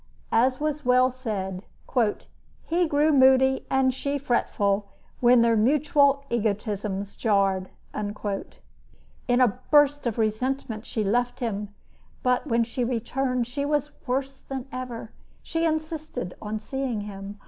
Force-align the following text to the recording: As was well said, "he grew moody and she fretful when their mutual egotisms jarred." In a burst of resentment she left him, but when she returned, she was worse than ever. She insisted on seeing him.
As 0.31 0.59
was 0.59 0.83
well 0.83 1.11
said, 1.11 1.61
"he 2.65 2.87
grew 2.87 3.11
moody 3.13 3.67
and 3.69 3.93
she 3.93 4.17
fretful 4.17 4.87
when 5.19 5.43
their 5.43 5.55
mutual 5.55 6.25
egotisms 6.31 7.15
jarred." 7.15 7.69
In 7.93 9.39
a 9.41 9.47
burst 9.69 10.07
of 10.07 10.17
resentment 10.17 10.87
she 10.87 11.03
left 11.03 11.39
him, 11.39 11.69
but 12.23 12.47
when 12.47 12.63
she 12.63 12.83
returned, 12.83 13.45
she 13.45 13.63
was 13.63 13.91
worse 14.07 14.39
than 14.39 14.65
ever. 14.71 15.11
She 15.43 15.65
insisted 15.65 16.33
on 16.41 16.57
seeing 16.59 17.01
him. 17.01 17.37